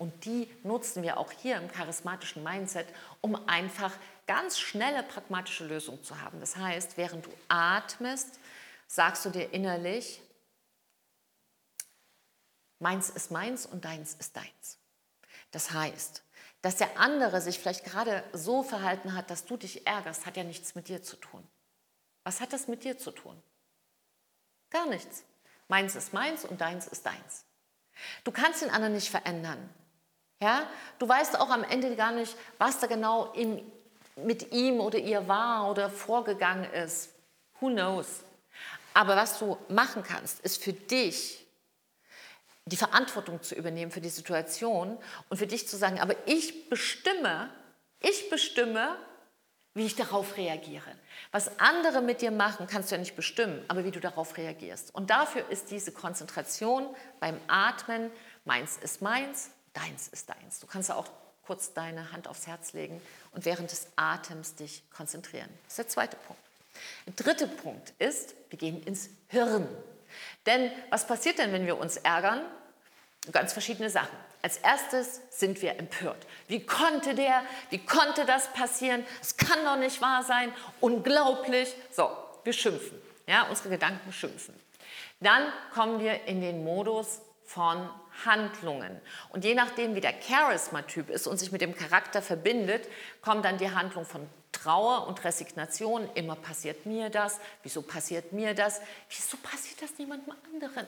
Und 0.00 0.24
die 0.24 0.48
nutzen 0.62 1.02
wir 1.02 1.18
auch 1.18 1.30
hier 1.30 1.58
im 1.58 1.70
charismatischen 1.70 2.42
Mindset, 2.42 2.86
um 3.20 3.36
einfach 3.46 3.92
ganz 4.26 4.58
schnelle 4.58 5.02
pragmatische 5.02 5.66
Lösungen 5.66 6.02
zu 6.02 6.18
haben. 6.22 6.40
Das 6.40 6.56
heißt, 6.56 6.96
während 6.96 7.26
du 7.26 7.30
atmest, 7.48 8.40
sagst 8.86 9.26
du 9.26 9.28
dir 9.30 9.52
innerlich, 9.52 10.22
meins 12.78 13.10
ist 13.10 13.30
meins 13.30 13.66
und 13.66 13.84
deins 13.84 14.14
ist 14.14 14.34
deins. 14.34 14.78
Das 15.50 15.72
heißt, 15.72 16.22
dass 16.62 16.76
der 16.76 16.98
andere 16.98 17.42
sich 17.42 17.58
vielleicht 17.58 17.84
gerade 17.84 18.24
so 18.32 18.62
verhalten 18.62 19.14
hat, 19.14 19.28
dass 19.28 19.44
du 19.44 19.58
dich 19.58 19.86
ärgerst, 19.86 20.24
hat 20.24 20.38
ja 20.38 20.44
nichts 20.44 20.74
mit 20.74 20.88
dir 20.88 21.02
zu 21.02 21.16
tun. 21.16 21.46
Was 22.24 22.40
hat 22.40 22.54
das 22.54 22.68
mit 22.68 22.84
dir 22.84 22.96
zu 22.96 23.10
tun? 23.10 23.38
Gar 24.70 24.86
nichts. 24.86 25.24
Meins 25.68 25.94
ist 25.94 26.14
meins 26.14 26.46
und 26.46 26.62
deins 26.62 26.86
ist 26.86 27.04
deins. 27.04 27.44
Du 28.24 28.32
kannst 28.32 28.62
den 28.62 28.70
anderen 28.70 28.94
nicht 28.94 29.10
verändern. 29.10 29.68
Ja? 30.40 30.66
Du 30.98 31.08
weißt 31.08 31.38
auch 31.38 31.50
am 31.50 31.64
Ende 31.64 31.94
gar 31.96 32.12
nicht, 32.12 32.34
was 32.58 32.80
da 32.80 32.86
genau 32.86 33.32
in, 33.32 33.60
mit 34.16 34.52
ihm 34.52 34.80
oder 34.80 34.98
ihr 34.98 35.28
war 35.28 35.70
oder 35.70 35.90
vorgegangen 35.90 36.70
ist. 36.72 37.10
Who 37.60 37.68
knows? 37.68 38.22
Aber 38.94 39.16
was 39.16 39.38
du 39.38 39.56
machen 39.68 40.02
kannst, 40.02 40.40
ist 40.40 40.62
für 40.62 40.72
dich 40.72 41.46
die 42.64 42.76
Verantwortung 42.76 43.42
zu 43.42 43.54
übernehmen 43.54 43.90
für 43.90 44.00
die 44.00 44.08
Situation 44.08 44.98
und 45.28 45.36
für 45.36 45.46
dich 45.46 45.68
zu 45.68 45.76
sagen, 45.76 46.00
aber 46.00 46.14
ich 46.26 46.68
bestimme, 46.68 47.50
ich 48.00 48.30
bestimme, 48.30 48.96
wie 49.74 49.86
ich 49.86 49.96
darauf 49.96 50.36
reagiere. 50.36 50.96
Was 51.32 51.58
andere 51.60 52.00
mit 52.00 52.22
dir 52.22 52.30
machen, 52.30 52.66
kannst 52.66 52.90
du 52.90 52.96
ja 52.96 53.00
nicht 53.00 53.16
bestimmen, 53.16 53.64
aber 53.68 53.84
wie 53.84 53.90
du 53.90 54.00
darauf 54.00 54.36
reagierst. 54.36 54.94
Und 54.94 55.10
dafür 55.10 55.48
ist 55.48 55.70
diese 55.70 55.92
Konzentration 55.92 56.88
beim 57.20 57.40
Atmen, 57.46 58.10
meins 58.44 58.78
ist 58.78 59.00
meins, 59.00 59.50
deins 59.74 60.08
ist 60.08 60.28
deins. 60.28 60.60
Du 60.60 60.66
kannst 60.66 60.90
auch 60.90 61.06
kurz 61.46 61.72
deine 61.72 62.12
Hand 62.12 62.28
aufs 62.28 62.46
Herz 62.46 62.72
legen 62.72 63.00
und 63.32 63.44
während 63.44 63.70
des 63.72 63.88
Atems 63.96 64.54
dich 64.54 64.82
konzentrieren. 64.90 65.48
Das 65.64 65.72
ist 65.72 65.78
der 65.78 65.88
zweite 65.88 66.16
Punkt. 66.16 66.42
Der 67.06 67.14
dritte 67.14 67.46
Punkt 67.46 67.92
ist, 67.98 68.34
wir 68.50 68.58
gehen 68.58 68.82
ins 68.84 69.10
Hirn. 69.28 69.68
Denn 70.46 70.70
was 70.90 71.06
passiert 71.06 71.38
denn, 71.38 71.52
wenn 71.52 71.66
wir 71.66 71.78
uns 71.78 71.96
ärgern? 71.96 72.42
Ganz 73.32 73.52
verschiedene 73.52 73.90
Sachen. 73.90 74.16
Als 74.42 74.56
erstes 74.56 75.20
sind 75.30 75.60
wir 75.60 75.78
empört. 75.78 76.26
Wie 76.48 76.64
konnte 76.64 77.14
der, 77.14 77.42
wie 77.68 77.84
konnte 77.84 78.24
das 78.24 78.52
passieren? 78.52 79.04
Es 79.20 79.36
kann 79.36 79.62
doch 79.64 79.76
nicht 79.76 80.00
wahr 80.00 80.22
sein. 80.22 80.52
Unglaublich. 80.80 81.74
So, 81.90 82.10
wir 82.44 82.52
schimpfen. 82.52 83.00
Ja, 83.26 83.42
unsere 83.48 83.68
Gedanken 83.68 84.12
schimpfen. 84.12 84.54
Dann 85.20 85.52
kommen 85.74 86.00
wir 86.00 86.24
in 86.24 86.40
den 86.40 86.64
Modus 86.64 87.20
von 87.44 87.90
Handlungen. 88.24 89.00
Und 89.30 89.44
je 89.44 89.54
nachdem, 89.54 89.94
wie 89.94 90.00
der 90.00 90.14
Charisma-Typ 90.20 91.10
ist 91.10 91.26
und 91.26 91.38
sich 91.38 91.52
mit 91.52 91.60
dem 91.60 91.74
Charakter 91.74 92.22
verbindet, 92.22 92.88
kommt 93.22 93.44
dann 93.44 93.58
die 93.58 93.70
Handlung 93.70 94.04
von 94.04 94.28
Trauer 94.52 95.06
und 95.06 95.24
Resignation. 95.24 96.08
Immer 96.14 96.36
passiert 96.36 96.86
mir 96.86 97.10
das. 97.10 97.40
Wieso 97.62 97.82
passiert 97.82 98.32
mir 98.32 98.54
das? 98.54 98.80
Wieso 99.08 99.36
passiert 99.38 99.82
das 99.82 99.98
niemandem 99.98 100.34
anderen? 100.52 100.86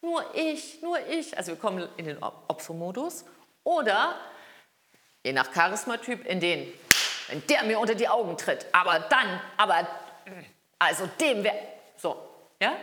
Nur 0.00 0.24
ich, 0.34 0.80
nur 0.82 0.98
ich. 1.08 1.36
Also 1.36 1.52
wir 1.52 1.58
kommen 1.58 1.88
in 1.96 2.06
den 2.06 2.22
Opfermodus. 2.22 3.24
Oder, 3.64 4.16
je 5.24 5.32
nach 5.32 5.52
Charismatyp, 5.52 6.24
in 6.26 6.40
den, 6.40 6.72
wenn 7.28 7.46
der 7.46 7.64
mir 7.64 7.78
unter 7.78 7.94
die 7.94 8.08
Augen 8.08 8.36
tritt, 8.36 8.66
aber 8.72 9.00
dann, 9.00 9.40
aber, 9.56 9.86
also 10.78 11.06
dem 11.20 11.44
wäre, 11.44 11.58
so, 11.96 12.16
ja? 12.60 12.76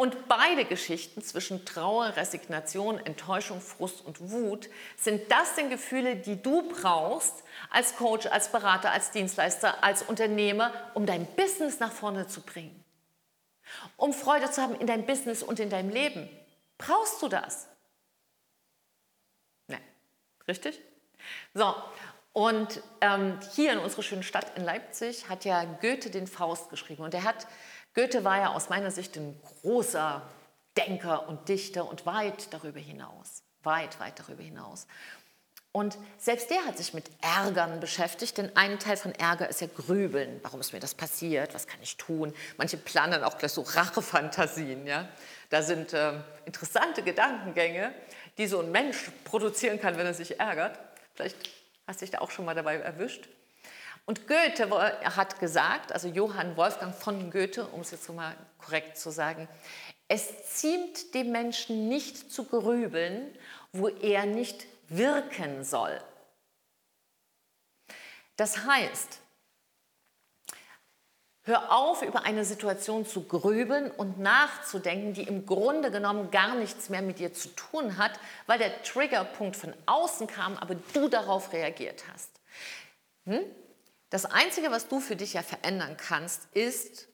Und 0.00 0.28
beide 0.28 0.64
Geschichten 0.64 1.20
zwischen 1.20 1.66
Trauer, 1.66 2.16
Resignation, 2.16 2.98
Enttäuschung, 3.04 3.60
Frust 3.60 4.02
und 4.02 4.30
Wut 4.30 4.70
sind 4.96 5.30
das 5.30 5.56
denn 5.56 5.68
Gefühle, 5.68 6.16
die 6.16 6.40
du 6.40 6.66
brauchst 6.70 7.44
als 7.68 7.96
Coach, 7.96 8.24
als 8.24 8.50
Berater, 8.50 8.92
als 8.92 9.10
Dienstleister, 9.10 9.84
als 9.84 10.02
Unternehmer, 10.02 10.72
um 10.94 11.04
dein 11.04 11.26
Business 11.36 11.80
nach 11.80 11.92
vorne 11.92 12.26
zu 12.26 12.40
bringen. 12.40 12.82
Um 13.98 14.14
Freude 14.14 14.50
zu 14.50 14.62
haben 14.62 14.74
in 14.76 14.86
deinem 14.86 15.04
Business 15.04 15.42
und 15.42 15.60
in 15.60 15.68
deinem 15.68 15.90
Leben. 15.90 16.30
Brauchst 16.78 17.20
du 17.20 17.28
das? 17.28 17.68
Nein. 19.66 19.84
Richtig? 20.48 20.80
So, 21.52 21.74
und 22.32 22.80
ähm, 23.00 23.38
hier 23.54 23.72
in 23.72 23.78
unserer 23.78 24.02
schönen 24.02 24.22
Stadt 24.22 24.56
in 24.56 24.64
Leipzig 24.64 25.28
hat 25.28 25.44
ja 25.44 25.64
Goethe 25.64 26.10
den 26.10 26.26
Faust 26.26 26.70
geschrieben. 26.70 27.02
Und 27.02 27.12
er 27.12 27.24
hat, 27.24 27.46
Goethe 27.94 28.24
war 28.24 28.38
ja 28.38 28.52
aus 28.52 28.68
meiner 28.68 28.90
Sicht 28.90 29.16
ein 29.16 29.40
großer 29.62 30.22
Denker 30.76 31.28
und 31.28 31.48
Dichter 31.48 31.88
und 31.88 32.06
weit 32.06 32.52
darüber 32.52 32.80
hinaus. 32.80 33.42
Weit, 33.62 33.98
weit 34.00 34.18
darüber 34.18 34.42
hinaus. 34.42 34.86
Und 35.72 35.98
selbst 36.18 36.50
der 36.50 36.64
hat 36.64 36.78
sich 36.78 36.94
mit 36.94 37.08
Ärgern 37.20 37.78
beschäftigt, 37.78 38.38
denn 38.38 38.56
ein 38.56 38.80
Teil 38.80 38.96
von 38.96 39.14
Ärger 39.14 39.48
ist 39.48 39.60
ja 39.60 39.68
Grübeln. 39.68 40.40
Warum 40.42 40.58
ist 40.60 40.72
mir 40.72 40.80
das 40.80 40.94
passiert? 40.94 41.54
Was 41.54 41.68
kann 41.68 41.78
ich 41.80 41.96
tun? 41.96 42.34
Manche 42.56 42.76
planen 42.76 43.22
auch 43.22 43.38
gleich 43.38 43.52
so 43.52 43.62
Rachefantasien. 43.62 44.84
Ja? 44.86 45.08
Da 45.48 45.62
sind 45.62 45.92
äh, 45.92 46.14
interessante 46.44 47.02
Gedankengänge, 47.02 47.94
die 48.36 48.48
so 48.48 48.60
ein 48.60 48.72
Mensch 48.72 49.12
produzieren 49.24 49.80
kann, 49.80 49.96
wenn 49.96 50.06
er 50.06 50.14
sich 50.14 50.40
ärgert. 50.40 50.76
Vielleicht 51.14 51.36
hast 51.86 52.00
du 52.00 52.04
dich 52.04 52.10
da 52.10 52.18
auch 52.18 52.32
schon 52.32 52.46
mal 52.46 52.54
dabei 52.54 52.76
erwischt. 52.76 53.28
Und 54.06 54.26
Goethe 54.26 54.68
hat 55.16 55.38
gesagt, 55.38 55.92
also 55.92 56.08
Johann 56.08 56.56
Wolfgang 56.56 56.94
von 56.94 57.30
Goethe, 57.30 57.66
um 57.66 57.80
es 57.80 57.90
jetzt 57.90 58.04
so 58.04 58.12
mal 58.12 58.34
korrekt 58.58 58.98
zu 58.98 59.10
sagen, 59.10 59.48
es 60.08 60.54
ziemt 60.54 61.14
dem 61.14 61.30
Menschen 61.30 61.88
nicht 61.88 62.32
zu 62.32 62.44
grübeln, 62.44 63.32
wo 63.72 63.88
er 63.88 64.26
nicht 64.26 64.66
wirken 64.88 65.62
soll. 65.62 66.00
Das 68.36 68.64
heißt, 68.64 69.20
hör 71.44 71.70
auf, 71.70 72.02
über 72.02 72.24
eine 72.24 72.44
Situation 72.44 73.06
zu 73.06 73.22
grübeln 73.24 73.90
und 73.90 74.18
nachzudenken, 74.18 75.12
die 75.12 75.22
im 75.22 75.46
Grunde 75.46 75.90
genommen 75.90 76.30
gar 76.30 76.56
nichts 76.56 76.88
mehr 76.88 77.02
mit 77.02 77.18
dir 77.18 77.32
zu 77.32 77.48
tun 77.50 77.96
hat, 77.96 78.18
weil 78.46 78.58
der 78.58 78.82
Triggerpunkt 78.82 79.56
von 79.56 79.74
außen 79.86 80.26
kam, 80.26 80.56
aber 80.56 80.74
du 80.92 81.08
darauf 81.08 81.52
reagiert 81.52 82.02
hast. 82.12 82.30
Hm? 83.26 83.44
Das 84.10 84.26
Einzige, 84.26 84.70
was 84.70 84.88
du 84.88 85.00
für 85.00 85.16
dich 85.16 85.34
ja 85.34 85.42
verändern 85.42 85.96
kannst, 85.96 86.46
ist, 86.52 87.08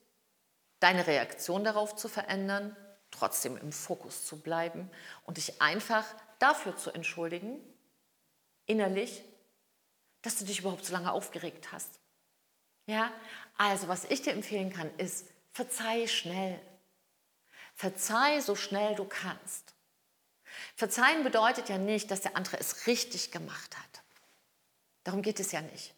deine 0.79 1.07
Reaktion 1.07 1.63
darauf 1.63 1.95
zu 1.95 2.07
verändern, 2.09 2.75
trotzdem 3.11 3.55
im 3.57 3.71
Fokus 3.71 4.25
zu 4.25 4.41
bleiben 4.41 4.89
und 5.23 5.37
dich 5.37 5.61
einfach 5.61 6.05
dafür 6.39 6.75
zu 6.75 6.91
entschuldigen, 6.91 7.59
innerlich, 8.65 9.23
dass 10.21 10.37
du 10.37 10.45
dich 10.45 10.59
überhaupt 10.59 10.85
so 10.85 10.93
lange 10.93 11.11
aufgeregt 11.11 11.71
hast. 11.71 11.99
Ja, 12.85 13.11
also 13.57 13.87
was 13.87 14.05
ich 14.05 14.21
dir 14.21 14.33
empfehlen 14.33 14.73
kann, 14.73 14.89
ist, 14.97 15.27
verzeih 15.51 16.07
schnell. 16.07 16.59
Verzeih 17.75 18.41
so 18.41 18.55
schnell 18.55 18.95
du 18.95 19.05
kannst. 19.05 19.75
Verzeihen 20.75 21.23
bedeutet 21.23 21.69
ja 21.69 21.77
nicht, 21.77 22.09
dass 22.09 22.21
der 22.21 22.35
andere 22.35 22.59
es 22.59 22.87
richtig 22.87 23.31
gemacht 23.31 23.77
hat. 23.77 24.03
Darum 25.03 25.21
geht 25.21 25.39
es 25.39 25.51
ja 25.51 25.61
nicht. 25.61 25.93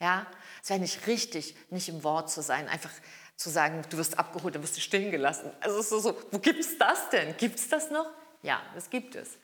Ja, 0.00 0.26
es 0.62 0.70
wäre 0.70 0.80
nicht 0.80 1.06
richtig, 1.06 1.54
nicht 1.70 1.88
im 1.88 2.02
Wort 2.02 2.30
zu 2.30 2.42
sein, 2.42 2.68
einfach 2.68 2.90
zu 3.36 3.50
sagen, 3.50 3.82
du 3.88 3.96
wirst 3.96 4.18
abgeholt, 4.18 4.54
dann 4.54 4.62
wirst 4.62 4.76
du 4.76 4.80
stehen 4.80 5.10
gelassen. 5.10 5.50
Also 5.60 5.80
ist 5.80 5.90
so, 5.90 6.18
wo 6.30 6.38
gibt 6.38 6.60
es 6.60 6.76
das 6.78 7.08
denn? 7.10 7.36
Gibt 7.36 7.58
es 7.58 7.68
das 7.68 7.90
noch? 7.90 8.06
Ja, 8.42 8.60
das 8.74 8.90
gibt 8.90 9.14
es. 9.14 9.36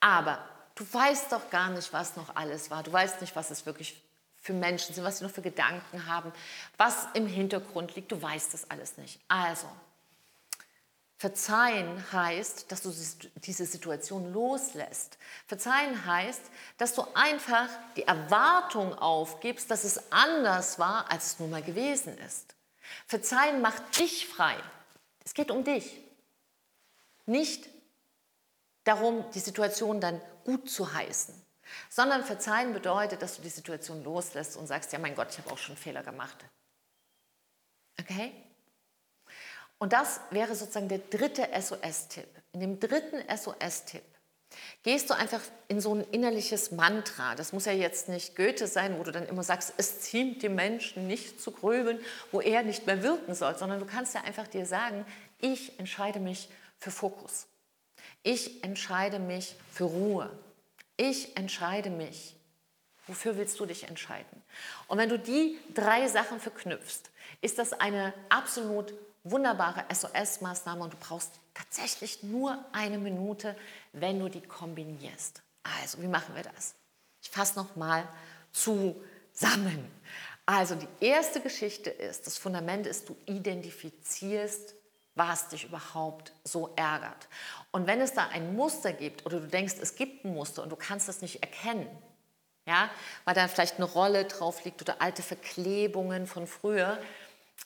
Aber 0.00 0.38
du 0.74 0.84
weißt 0.90 1.32
doch 1.32 1.50
gar 1.50 1.70
nicht, 1.70 1.92
was 1.92 2.16
noch 2.16 2.34
alles 2.36 2.70
war. 2.70 2.82
Du 2.82 2.92
weißt 2.92 3.20
nicht, 3.20 3.34
was 3.36 3.50
es 3.50 3.66
wirklich 3.66 4.02
für 4.40 4.52
Menschen 4.52 4.94
sind, 4.94 5.04
was 5.04 5.18
sie 5.18 5.24
noch 5.24 5.32
für 5.32 5.42
Gedanken 5.42 6.06
haben, 6.06 6.32
was 6.76 7.08
im 7.14 7.26
Hintergrund 7.26 7.94
liegt. 7.96 8.12
Du 8.12 8.20
weißt 8.20 8.54
das 8.54 8.70
alles 8.70 8.96
nicht. 8.96 9.20
Also, 9.26 9.66
Verzeihen 11.18 12.12
heißt, 12.12 12.70
dass 12.70 12.82
du 12.82 12.92
diese 13.36 13.64
Situation 13.64 14.32
loslässt. 14.34 15.16
Verzeihen 15.46 16.04
heißt, 16.04 16.42
dass 16.76 16.94
du 16.94 17.06
einfach 17.14 17.68
die 17.96 18.02
Erwartung 18.02 18.94
aufgibst, 18.94 19.70
dass 19.70 19.84
es 19.84 20.12
anders 20.12 20.78
war, 20.78 21.10
als 21.10 21.26
es 21.26 21.38
nun 21.38 21.50
mal 21.50 21.62
gewesen 21.62 22.18
ist. 22.18 22.54
Verzeihen 23.06 23.62
macht 23.62 23.98
dich 23.98 24.28
frei. 24.28 24.56
Es 25.24 25.32
geht 25.32 25.50
um 25.50 25.64
dich. 25.64 25.98
Nicht 27.24 27.66
darum, 28.84 29.24
die 29.32 29.40
Situation 29.40 30.00
dann 30.00 30.20
gut 30.44 30.68
zu 30.70 30.92
heißen, 30.92 31.34
sondern 31.88 32.24
verzeihen 32.24 32.74
bedeutet, 32.74 33.22
dass 33.22 33.36
du 33.36 33.42
die 33.42 33.48
Situation 33.48 34.04
loslässt 34.04 34.56
und 34.56 34.66
sagst, 34.66 34.92
ja 34.92 34.98
mein 34.98 35.14
Gott, 35.14 35.28
ich 35.30 35.38
habe 35.38 35.50
auch 35.50 35.58
schon 35.58 35.76
Fehler 35.76 36.02
gemacht. 36.02 36.36
Okay? 37.98 38.32
Und 39.78 39.92
das 39.92 40.20
wäre 40.30 40.54
sozusagen 40.54 40.88
der 40.88 40.98
dritte 40.98 41.48
SOS-Tipp. 41.58 42.28
In 42.52 42.60
dem 42.60 42.80
dritten 42.80 43.22
SOS-Tipp 43.34 44.04
gehst 44.82 45.10
du 45.10 45.14
einfach 45.14 45.40
in 45.68 45.80
so 45.80 45.94
ein 45.94 46.04
innerliches 46.12 46.70
Mantra. 46.70 47.34
Das 47.34 47.52
muss 47.52 47.66
ja 47.66 47.72
jetzt 47.72 48.08
nicht 48.08 48.36
Goethe 48.36 48.66
sein, 48.66 48.98
wo 48.98 49.02
du 49.02 49.12
dann 49.12 49.26
immer 49.26 49.42
sagst, 49.42 49.74
es 49.76 50.00
ziemt 50.00 50.42
dem 50.42 50.54
Menschen 50.54 51.06
nicht 51.06 51.40
zu 51.40 51.50
grübeln, 51.50 52.00
wo 52.32 52.40
er 52.40 52.62
nicht 52.62 52.86
mehr 52.86 53.02
wirken 53.02 53.34
soll, 53.34 53.56
sondern 53.58 53.80
du 53.80 53.86
kannst 53.86 54.14
ja 54.14 54.22
einfach 54.22 54.46
dir 54.46 54.64
sagen, 54.64 55.04
ich 55.40 55.78
entscheide 55.78 56.20
mich 56.20 56.48
für 56.78 56.90
Fokus. 56.90 57.46
Ich 58.22 58.64
entscheide 58.64 59.18
mich 59.18 59.56
für 59.70 59.84
Ruhe. 59.84 60.30
Ich 60.96 61.36
entscheide 61.36 61.90
mich. 61.90 62.36
Wofür 63.06 63.36
willst 63.36 63.60
du 63.60 63.66
dich 63.66 63.84
entscheiden? 63.84 64.42
Und 64.88 64.98
wenn 64.98 65.08
du 65.08 65.18
die 65.18 65.58
drei 65.74 66.08
Sachen 66.08 66.40
verknüpfst, 66.40 67.10
ist 67.40 67.58
das 67.58 67.72
eine 67.72 68.12
absolut 68.30 68.94
wunderbare 69.30 69.84
SOS-Maßnahme 69.92 70.82
und 70.84 70.92
du 70.92 70.96
brauchst 70.98 71.32
tatsächlich 71.54 72.22
nur 72.22 72.64
eine 72.72 72.98
Minute, 72.98 73.56
wenn 73.92 74.18
du 74.18 74.28
die 74.28 74.42
kombinierst. 74.42 75.42
Also, 75.62 76.02
wie 76.02 76.08
machen 76.08 76.34
wir 76.34 76.42
das? 76.42 76.74
Ich 77.22 77.30
fasse 77.30 77.56
nochmal 77.56 78.06
zusammen. 78.52 79.90
Also, 80.44 80.76
die 80.76 80.88
erste 81.04 81.40
Geschichte 81.40 81.90
ist, 81.90 82.26
das 82.26 82.38
Fundament 82.38 82.86
ist, 82.86 83.08
du 83.08 83.16
identifizierst, 83.26 84.74
was 85.16 85.48
dich 85.48 85.64
überhaupt 85.64 86.32
so 86.44 86.72
ärgert. 86.76 87.28
Und 87.72 87.86
wenn 87.86 88.00
es 88.00 88.12
da 88.12 88.28
ein 88.28 88.54
Muster 88.54 88.92
gibt 88.92 89.26
oder 89.26 89.40
du 89.40 89.48
denkst, 89.48 89.74
es 89.80 89.96
gibt 89.96 90.24
ein 90.24 90.34
Muster 90.34 90.62
und 90.62 90.70
du 90.70 90.76
kannst 90.76 91.08
das 91.08 91.22
nicht 91.22 91.42
erkennen, 91.42 91.88
ja, 92.66 92.90
weil 93.24 93.34
da 93.34 93.48
vielleicht 93.48 93.76
eine 93.76 93.84
Rolle 93.86 94.24
drauf 94.26 94.64
liegt 94.64 94.82
oder 94.82 95.00
alte 95.00 95.22
Verklebungen 95.22 96.26
von 96.26 96.46
früher, 96.46 96.98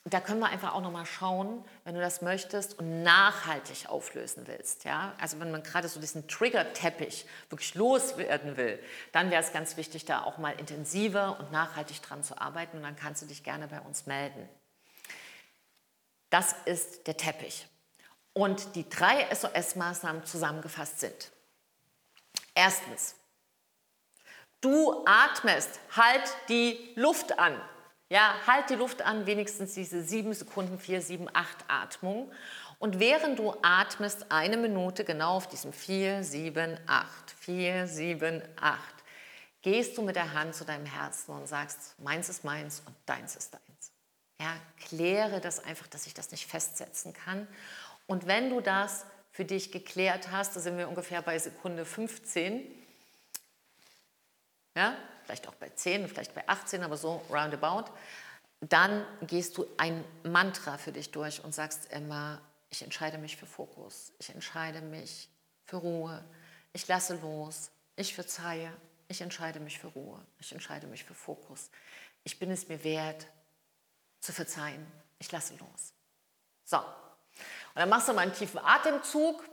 da 0.05 0.21
können 0.21 0.41
wir 0.41 0.49
einfach 0.49 0.75
auch 0.75 0.81
nochmal 0.81 1.05
schauen, 1.05 1.63
wenn 1.85 1.95
du 1.95 2.01
das 2.01 2.23
möchtest 2.23 2.79
und 2.79 3.03
nachhaltig 3.03 3.89
auflösen 3.89 4.47
willst. 4.47 4.85
Ja? 4.85 5.15
Also 5.21 5.39
wenn 5.41 5.51
man 5.51 5.63
gerade 5.63 5.89
so 5.89 6.01
diesen 6.01 6.27
Trigger-Teppich 6.27 7.27
wirklich 7.51 7.75
loswerden 7.75 8.57
will, 8.57 8.83
dann 9.13 9.31
wäre 9.31 9.43
es 9.43 9.53
ganz 9.53 9.77
wichtig, 9.77 10.07
da 10.07 10.23
auch 10.23 10.39
mal 10.39 10.59
intensiver 10.59 11.39
und 11.39 11.53
nachhaltig 11.53 12.01
dran 12.01 12.23
zu 12.23 12.41
arbeiten 12.41 12.79
und 12.79 12.83
dann 12.83 12.97
kannst 12.97 13.21
du 13.21 13.27
dich 13.27 13.45
gerne 13.45 13.69
bei 13.69 13.81
uns 13.81 14.07
melden. 14.07 14.49
Das 16.31 16.55
ist 16.65 17.07
der 17.07 17.17
Teppich. 17.17 17.67
Und 18.33 18.77
die 18.77 18.89
drei 18.89 19.27
SOS-Maßnahmen 19.35 20.25
zusammengefasst 20.25 21.01
sind. 21.01 21.31
Erstens, 22.55 23.17
du 24.61 25.05
atmest, 25.05 25.81
halt 25.95 26.23
die 26.49 26.93
Luft 26.95 27.39
an. 27.39 27.61
Ja, 28.11 28.35
halt 28.45 28.69
die 28.71 28.75
Luft 28.75 29.03
an, 29.03 29.27
wenigstens 29.27 29.75
diese 29.75 30.03
sieben 30.03 30.35
Sekunden, 30.35 30.81
vier, 30.81 31.01
sieben, 31.01 31.29
acht 31.33 31.65
Atmung. 31.69 32.31
Und 32.81 32.99
während 32.99 33.39
du 33.39 33.55
atmest, 33.63 34.33
eine 34.33 34.57
Minute 34.57 35.05
genau 35.05 35.37
auf 35.37 35.47
diesem 35.47 35.73
vier, 35.73 36.25
sieben, 36.25 36.77
acht, 36.89 37.31
vier, 37.39 37.87
sieben, 37.87 38.43
acht, 38.61 38.95
gehst 39.63 39.97
du 39.97 40.03
mit 40.03 40.17
der 40.17 40.35
Hand 40.35 40.57
zu 40.57 40.65
deinem 40.65 40.87
Herzen 40.87 41.33
und 41.33 41.47
sagst, 41.47 41.95
meins 42.01 42.29
ist 42.29 42.43
meins 42.43 42.83
und 42.85 42.97
deins 43.07 43.37
ist 43.37 43.55
deins. 43.55 43.93
Ja, 44.41 44.57
kläre 44.89 45.41
das 45.41 45.63
einfach, 45.63 45.87
dass 45.87 46.07
ich 46.07 46.15
das 46.15 46.33
nicht 46.33 46.47
festsetzen 46.49 47.13
kann. 47.13 47.47
Und 48.09 48.27
wenn 48.27 48.51
du 48.51 48.61
das 48.61 49.07
für 49.31 49.45
dich 49.45 49.71
geklärt 49.71 50.33
hast, 50.33 50.57
da 50.57 50.61
sind 50.61 50.79
wir 50.79 50.89
ungefähr 50.89 51.23
bei 51.23 51.39
Sekunde 51.39 51.85
15, 51.85 52.67
ja, 54.75 54.97
vielleicht 55.31 55.47
auch 55.47 55.55
bei 55.55 55.69
10, 55.69 56.09
vielleicht 56.09 56.35
bei 56.35 56.49
18, 56.49 56.83
aber 56.83 56.97
so 56.97 57.23
roundabout, 57.31 57.85
dann 58.61 59.07
gehst 59.23 59.57
du 59.57 59.65
ein 59.77 60.05
Mantra 60.25 60.77
für 60.77 60.91
dich 60.91 61.13
durch 61.13 61.45
und 61.45 61.55
sagst 61.55 61.93
immer, 61.93 62.41
ich 62.69 62.83
entscheide 62.83 63.17
mich 63.17 63.37
für 63.37 63.47
Fokus, 63.47 64.13
ich 64.19 64.31
entscheide 64.31 64.81
mich 64.81 65.29
für 65.67 65.77
Ruhe, 65.77 66.25
ich 66.73 66.89
lasse 66.89 67.15
los, 67.15 67.71
ich 67.95 68.13
verzeihe, 68.13 68.73
ich 69.07 69.21
entscheide 69.21 69.61
mich 69.61 69.79
für 69.79 69.87
Ruhe, 69.87 70.21
ich 70.41 70.51
entscheide 70.51 70.89
mich 70.89 71.05
für 71.05 71.15
Fokus. 71.15 71.71
Ich 72.25 72.41
bin 72.41 72.51
es 72.51 72.67
mir 72.67 72.83
wert, 72.83 73.29
zu 74.19 74.33
verzeihen, 74.33 74.85
ich 75.21 75.31
lasse 75.31 75.55
los. 75.55 75.93
So, 76.65 76.79
und 76.79 77.77
dann 77.77 77.89
machst 77.89 78.09
du 78.09 78.15
mal 78.15 78.23
einen 78.23 78.35
tiefen 78.35 78.59
Atemzug 78.59 79.45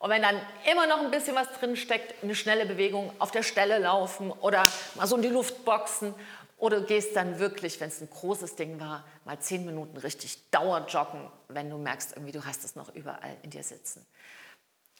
und 0.00 0.08
wenn 0.08 0.22
dann 0.22 0.40
immer 0.70 0.86
noch 0.86 1.00
ein 1.00 1.10
bisschen 1.10 1.36
was 1.36 1.46
drin 1.58 1.76
steckt, 1.76 2.24
eine 2.24 2.34
schnelle 2.34 2.64
Bewegung, 2.64 3.12
auf 3.18 3.30
der 3.30 3.42
Stelle 3.42 3.78
laufen 3.78 4.32
oder 4.32 4.66
mal 4.94 5.06
so 5.06 5.14
in 5.16 5.22
die 5.22 5.28
Luft 5.28 5.66
boxen 5.66 6.14
oder 6.56 6.80
du 6.80 6.86
gehst 6.86 7.14
dann 7.14 7.38
wirklich, 7.38 7.78
wenn 7.80 7.88
es 7.88 8.00
ein 8.00 8.08
großes 8.08 8.56
Ding 8.56 8.80
war, 8.80 9.04
mal 9.26 9.38
zehn 9.38 9.66
Minuten 9.66 9.98
richtig 9.98 10.50
Dauerjoggen, 10.50 11.30
wenn 11.48 11.68
du 11.68 11.76
merkst, 11.76 12.12
irgendwie 12.16 12.32
du 12.32 12.44
hast 12.46 12.64
es 12.64 12.76
noch 12.76 12.94
überall 12.94 13.36
in 13.42 13.50
dir 13.50 13.62
sitzen. 13.62 14.06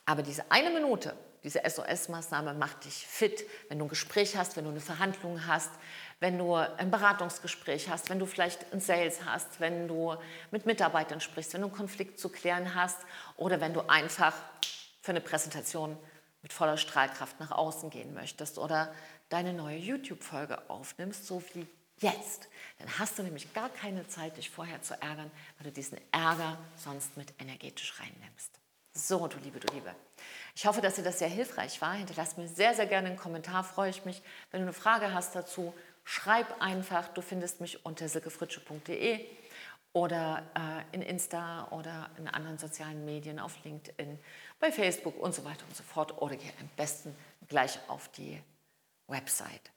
Aber 0.04 0.22
diese 0.22 0.50
eine 0.50 0.68
Minute, 0.68 1.16
diese 1.44 1.60
SOS-Maßnahme 1.60 2.52
macht 2.52 2.84
dich 2.84 3.06
fit, 3.06 3.46
wenn 3.70 3.78
du 3.78 3.86
ein 3.86 3.88
Gespräch 3.88 4.36
hast, 4.36 4.58
wenn 4.58 4.64
du 4.64 4.70
eine 4.70 4.80
Verhandlung 4.80 5.46
hast, 5.46 5.70
wenn 6.18 6.36
du 6.36 6.56
ein 6.56 6.90
Beratungsgespräch 6.90 7.88
hast, 7.88 8.10
wenn 8.10 8.18
du 8.18 8.26
vielleicht 8.26 8.70
ein 8.74 8.80
Sales 8.80 9.20
hast, 9.24 9.60
wenn 9.60 9.88
du 9.88 10.14
mit 10.50 10.66
Mitarbeitern 10.66 11.22
sprichst, 11.22 11.54
wenn 11.54 11.62
du 11.62 11.68
einen 11.68 11.76
Konflikt 11.76 12.18
zu 12.18 12.28
klären 12.28 12.74
hast 12.74 12.98
oder 13.38 13.62
wenn 13.62 13.72
du 13.72 13.80
einfach 13.88 14.34
für 15.10 15.16
eine 15.16 15.20
Präsentation 15.20 15.98
mit 16.40 16.52
voller 16.52 16.76
Strahlkraft 16.76 17.40
nach 17.40 17.50
außen 17.50 17.90
gehen 17.90 18.14
möchtest 18.14 18.58
oder 18.58 18.94
deine 19.28 19.52
neue 19.52 19.76
YouTube-Folge 19.76 20.70
aufnimmst, 20.70 21.26
so 21.26 21.42
wie 21.52 21.66
jetzt. 21.98 22.48
Dann 22.78 22.96
hast 23.00 23.18
du 23.18 23.24
nämlich 23.24 23.52
gar 23.52 23.70
keine 23.70 24.06
Zeit, 24.06 24.36
dich 24.36 24.50
vorher 24.50 24.82
zu 24.82 24.94
ärgern, 25.02 25.28
weil 25.58 25.64
du 25.64 25.72
diesen 25.72 25.98
Ärger 26.12 26.58
sonst 26.76 27.16
mit 27.16 27.34
energetisch 27.40 27.98
reinnimmst. 27.98 28.52
So, 28.92 29.26
du 29.26 29.36
Liebe, 29.38 29.58
du 29.58 29.74
Liebe. 29.74 29.92
Ich 30.54 30.64
hoffe, 30.64 30.80
dass 30.80 30.94
dir 30.94 31.02
das 31.02 31.18
sehr 31.18 31.28
hilfreich 31.28 31.80
war. 31.80 31.94
Hinterlass 31.94 32.36
mir 32.36 32.46
sehr, 32.46 32.74
sehr 32.74 32.86
gerne 32.86 33.08
einen 33.08 33.16
Kommentar, 33.16 33.64
freue 33.64 33.90
ich 33.90 34.04
mich. 34.04 34.22
Wenn 34.52 34.60
du 34.60 34.66
eine 34.66 34.72
Frage 34.72 35.12
hast 35.12 35.34
dazu, 35.34 35.74
schreib 36.04 36.62
einfach. 36.62 37.08
Du 37.08 37.20
findest 37.20 37.60
mich 37.60 37.84
unter 37.84 38.08
silkefritsche.de 38.08 39.26
oder 39.92 40.44
äh, 40.54 40.94
in 40.94 41.02
Insta 41.02 41.66
oder 41.72 42.10
in 42.16 42.28
anderen 42.28 42.58
sozialen 42.58 43.04
Medien, 43.04 43.40
auf 43.40 43.64
LinkedIn, 43.64 44.18
bei 44.60 44.70
Facebook 44.70 45.18
und 45.18 45.34
so 45.34 45.44
weiter 45.44 45.64
und 45.66 45.76
so 45.76 45.82
fort. 45.82 46.20
Oder 46.22 46.36
geh 46.36 46.48
am 46.60 46.68
besten 46.76 47.16
gleich 47.48 47.78
auf 47.88 48.08
die 48.08 48.40
Website. 49.08 49.72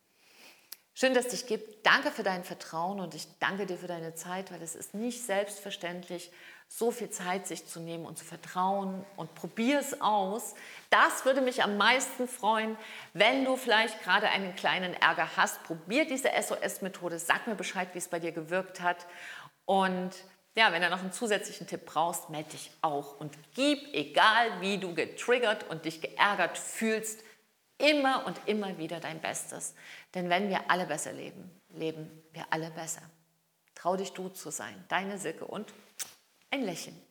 Schön, 0.95 1.15
dass 1.15 1.25
es 1.25 1.31
dich 1.31 1.47
gibt. 1.47 1.83
Danke 1.87 2.11
für 2.11 2.21
dein 2.21 2.43
Vertrauen 2.43 2.99
und 2.99 3.15
ich 3.15 3.27
danke 3.39 3.65
dir 3.65 3.77
für 3.77 3.87
deine 3.87 4.13
Zeit, 4.13 4.51
weil 4.51 4.61
es 4.61 4.75
ist 4.75 4.93
nicht 4.93 5.25
selbstverständlich, 5.25 6.31
so 6.67 6.91
viel 6.91 7.09
Zeit 7.09 7.47
sich 7.47 7.67
zu 7.67 7.79
nehmen 7.79 8.05
und 8.05 8.17
zu 8.17 8.25
vertrauen 8.25 9.03
und 9.15 9.33
probier 9.33 9.79
es 9.79 10.01
aus. 10.01 10.53
Das 10.91 11.25
würde 11.25 11.41
mich 11.41 11.63
am 11.63 11.77
meisten 11.77 12.27
freuen, 12.27 12.77
wenn 13.13 13.43
du 13.43 13.55
vielleicht 13.55 14.03
gerade 14.03 14.29
einen 14.29 14.55
kleinen 14.55 14.93
Ärger 14.93 15.35
hast. 15.35 15.63
Probier 15.63 16.05
diese 16.05 16.29
SOS-Methode, 16.29 17.17
sag 17.17 17.47
mir 17.47 17.55
Bescheid, 17.55 17.89
wie 17.93 17.99
es 17.99 18.07
bei 18.07 18.19
dir 18.19 18.31
gewirkt 18.31 18.81
hat 18.81 19.07
und 19.65 20.11
ja, 20.55 20.71
wenn 20.71 20.81
du 20.81 20.89
noch 20.89 20.99
einen 20.99 21.11
zusätzlichen 21.11 21.67
Tipp 21.67 21.85
brauchst, 21.85 22.29
melde 22.29 22.51
dich 22.51 22.71
auch 22.81 23.19
und 23.19 23.37
gib, 23.55 23.93
egal 23.93 24.61
wie 24.61 24.77
du 24.77 24.93
getriggert 24.93 25.69
und 25.69 25.85
dich 25.85 26.01
geärgert 26.01 26.57
fühlst, 26.57 27.23
immer 27.79 28.25
und 28.25 28.39
immer 28.45 28.77
wieder 28.77 28.99
dein 28.99 29.19
Bestes. 29.19 29.73
Denn 30.13 30.29
wenn 30.29 30.49
wir 30.49 30.69
alle 30.69 30.85
besser 30.85 31.11
leben, 31.11 31.49
leben 31.69 32.23
wir 32.31 32.45
alle 32.51 32.69
besser. 32.71 33.01
Trau 33.73 33.97
dich 33.97 34.13
du 34.13 34.29
zu 34.29 34.51
sein, 34.51 34.85
deine 34.89 35.17
Silke 35.17 35.45
und 35.45 35.73
ein 36.51 36.63
Lächeln. 36.63 37.01